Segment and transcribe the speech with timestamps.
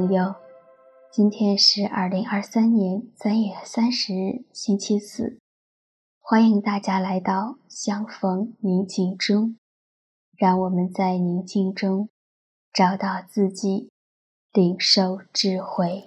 [0.00, 0.34] 朋友，
[1.12, 5.38] 今天是二零二三年三月三十日，星期四。
[6.22, 9.56] 欢迎大家来到相逢宁静中，
[10.38, 12.08] 让我们在宁静中
[12.72, 13.90] 找到自己，
[14.54, 16.02] 领受智慧。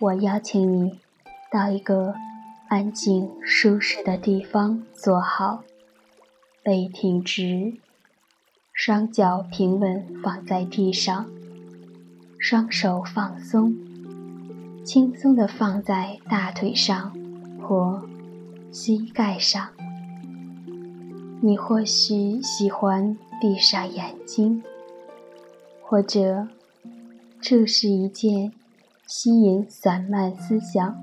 [0.00, 0.98] 我邀请你
[1.52, 2.14] 到一个
[2.68, 5.62] 安静舒适的地方坐好，
[6.62, 7.74] 背挺直，
[8.72, 11.26] 双脚平稳放在地上，
[12.38, 13.74] 双手放松，
[14.86, 17.14] 轻松地放在大腿上
[17.60, 18.02] 或
[18.72, 19.68] 膝盖上。
[21.42, 24.62] 你或许喜欢闭上眼睛，
[25.82, 26.48] 或者
[27.38, 28.54] 这是一件。
[29.12, 30.96] 吸引散漫思想，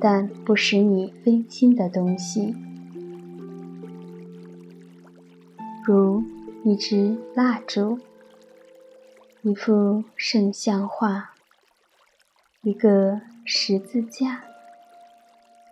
[0.00, 2.54] 但不使你分心的东西，
[5.84, 6.22] 如
[6.62, 7.98] 一支蜡烛、
[9.42, 11.34] 一幅圣像画、
[12.62, 14.44] 一个十字架，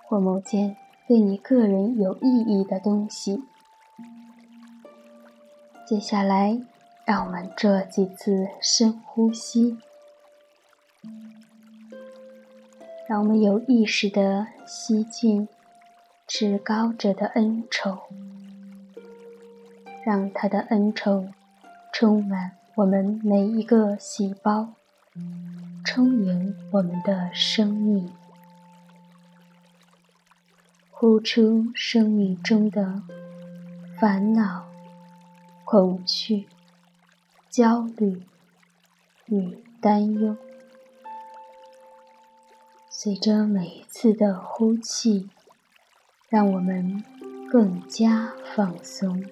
[0.09, 3.45] 或某件对你个人有意义的东西。
[5.87, 6.61] 接下来，
[7.05, 9.79] 让我们做几次深呼吸。
[13.15, 15.47] 让我们有意识地吸进
[16.27, 17.97] 至高者的恩宠，
[20.05, 21.33] 让他的恩宠
[21.93, 24.71] 充满我们每一个细胞，
[25.85, 28.11] 充盈我们的生命，
[30.91, 33.01] 呼出生命中的
[33.97, 34.67] 烦恼、
[35.65, 36.49] 恐惧、
[37.49, 38.23] 焦虑
[39.27, 40.37] 与担忧。
[43.05, 45.29] 随着每一次的呼气，
[46.31, 47.05] 让我们
[47.51, 49.23] 更加放松。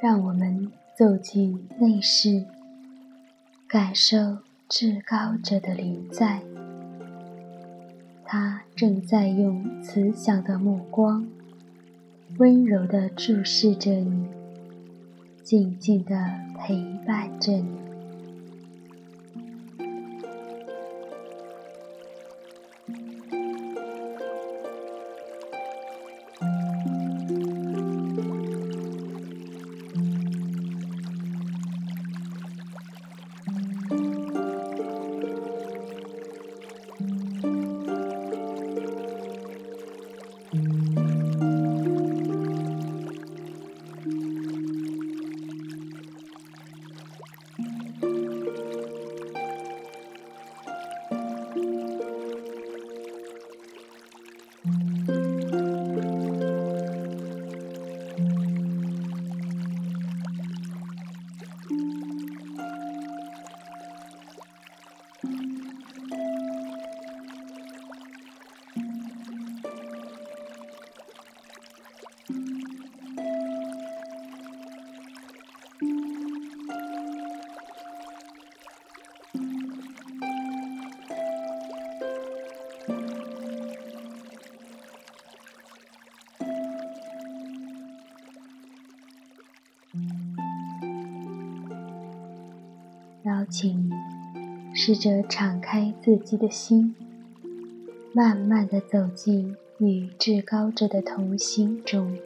[0.00, 2.44] 让我们走进内室，
[3.66, 4.38] 感受
[4.68, 6.40] 至高者的临在。
[8.24, 11.26] 他正在用慈祥的目光，
[12.36, 14.26] 温柔地注视着你，
[15.42, 16.14] 静静地
[16.56, 17.87] 陪伴着你。
[93.48, 93.90] 请
[94.74, 96.94] 试着敞开自己的心，
[98.12, 102.16] 慢慢的走进与至高者的同心中。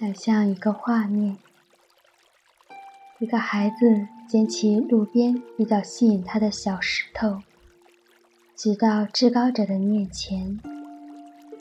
[0.00, 1.36] 想象一个画面：
[3.18, 7.42] 一个孩子捡起路边比较吸引他的小石头，
[8.56, 10.58] 举到至高者的面前。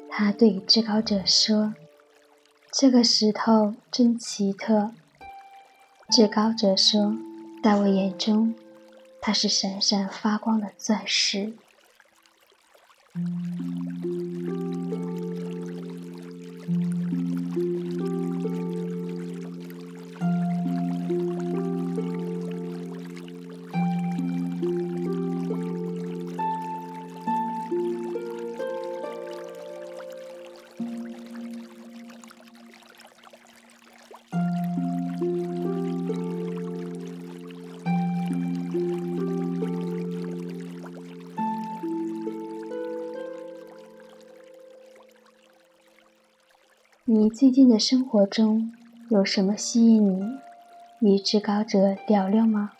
[0.09, 1.74] 他对至高者说
[2.71, 4.94] ：“这个石头真奇特。”
[6.09, 7.18] 至高者说
[7.62, 8.56] ：“在我眼中，
[9.19, 11.51] 它是闪闪发光的钻石。”
[47.11, 48.71] 你最近的生活中
[49.07, 50.44] 有什么吸引你
[51.00, 52.78] 与至高者聊聊吗？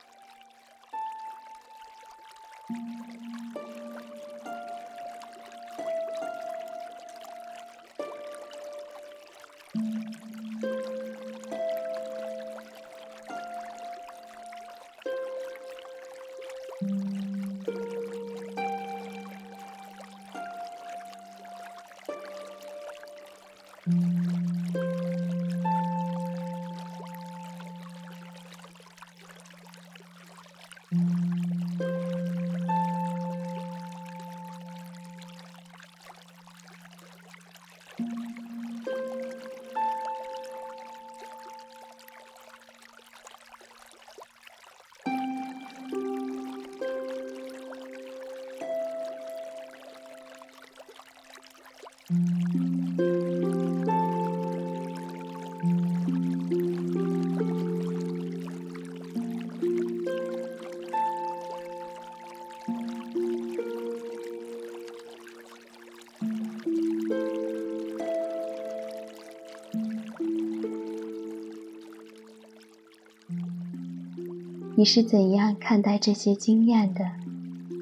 [74.80, 77.12] 你是怎样看待这些经验的？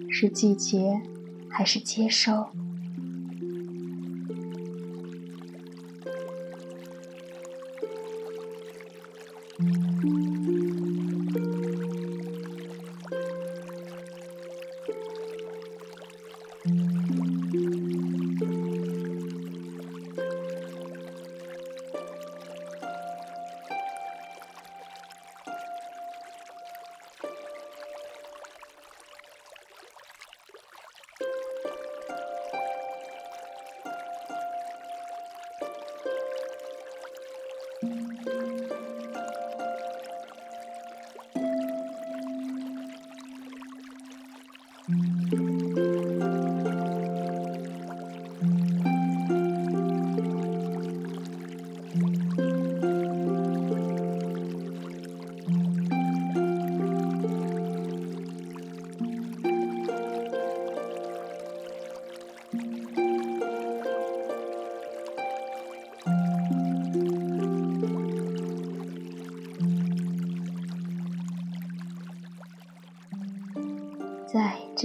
[0.10, 1.00] 是拒绝，
[1.48, 2.48] 还是接受？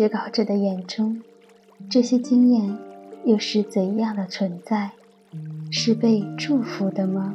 [0.02, 1.23] 写稿者的眼中，
[1.88, 2.76] 这些经验
[3.25, 4.90] 又是怎样的存在？
[5.71, 7.32] 是被祝福的吗？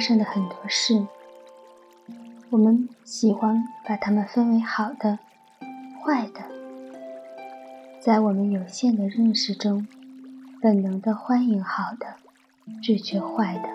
[0.00, 1.06] 发生的很多事，
[2.48, 5.18] 我们喜欢把它们分为好的、
[6.02, 6.40] 坏的。
[8.00, 9.86] 在我们有限的认识中，
[10.62, 12.14] 本能的欢迎好的，
[12.80, 13.68] 拒绝坏的。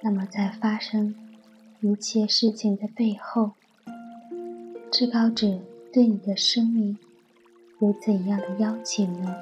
[0.00, 1.16] 那么，在发生
[1.80, 3.50] 一切事情的背后，
[4.92, 5.58] 至高者
[5.92, 6.96] 对你的生命
[7.80, 9.34] 有怎样的邀请呢？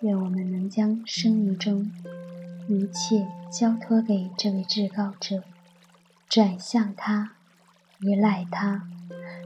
[0.00, 1.90] 愿我们能将生命中
[2.68, 5.42] 一切交托给这位至高者，
[6.28, 7.32] 转向他，
[7.98, 8.86] 依赖他，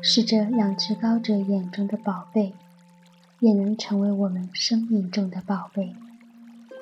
[0.02, 2.54] 使这让至高者眼中的宝贝，
[3.38, 5.94] 也能成为我们生命中的宝贝，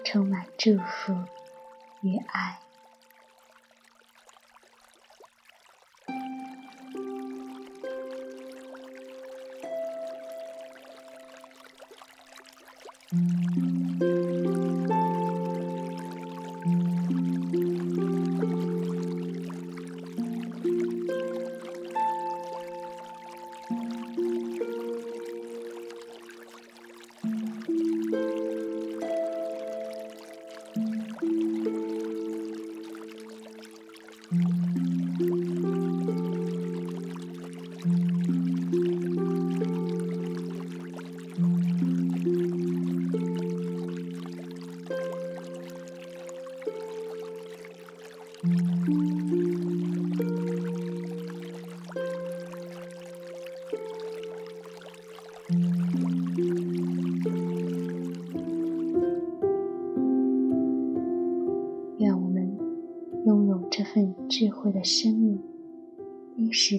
[0.04, 1.14] 充满祝福
[2.00, 2.58] 与爱。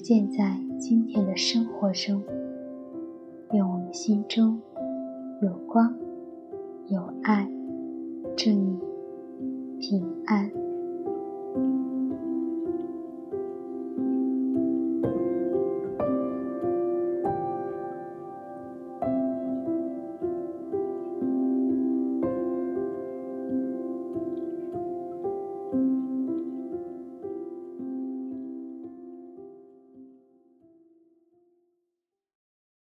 [0.10, 2.20] 现在今天的生活中。
[3.52, 4.60] 愿我们心中
[5.40, 5.96] 有光、
[6.88, 7.48] 有爱、
[8.36, 8.80] 祝你、
[9.80, 10.69] 平安。